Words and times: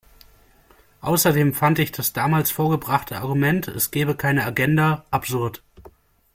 Außerdem 1.01 1.53
fand 1.53 1.77
ich 1.77 1.91
das 1.91 2.11
damals 2.11 2.49
vorgebrachte 2.49 3.17
Argument, 3.21 3.67
es 3.67 3.91
gäbe 3.91 4.17
keine 4.17 4.43
Agenda, 4.47 5.05
absurd. 5.11 5.61